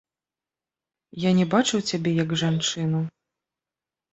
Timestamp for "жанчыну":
2.45-3.03